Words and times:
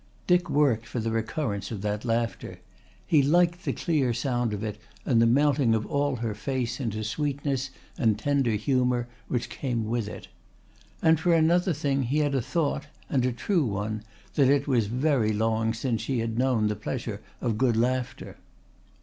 Dick 0.25 0.49
worked 0.49 0.87
for 0.87 0.99
the 0.99 1.11
recurrence 1.11 1.69
of 1.69 1.83
that 1.83 2.03
laughter. 2.03 2.59
He 3.05 3.21
liked 3.21 3.63
the 3.65 3.71
clear 3.71 4.15
sound 4.15 4.51
of 4.51 4.63
it 4.63 4.79
and 5.05 5.21
the 5.21 5.27
melting 5.27 5.75
of 5.75 5.85
all 5.85 6.15
her 6.15 6.33
face 6.33 6.79
into 6.79 7.03
sweetness 7.03 7.69
and 7.99 8.17
tender 8.17 8.53
humour 8.53 9.07
which 9.27 9.47
came 9.47 9.85
with 9.85 10.07
it. 10.07 10.27
And 11.03 11.19
for 11.19 11.35
another 11.35 11.71
thing 11.71 12.01
he 12.01 12.17
had 12.17 12.33
a 12.33 12.41
thought, 12.41 12.87
and 13.11 13.23
a 13.27 13.31
true 13.31 13.63
one, 13.63 14.01
that 14.33 14.49
it 14.49 14.67
was 14.67 14.87
very 14.87 15.33
long 15.33 15.71
since 15.71 16.01
she 16.01 16.17
had 16.17 16.35
known 16.35 16.65
the 16.65 16.75
pleasure 16.75 17.21
of 17.39 17.59
good 17.59 17.77
laughter. 17.77 18.37